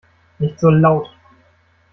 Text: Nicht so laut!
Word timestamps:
Nicht 0.39 0.59
so 0.59 0.71
laut! 0.71 1.15